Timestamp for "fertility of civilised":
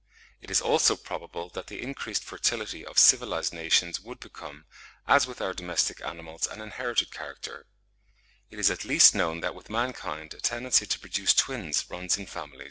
2.23-3.53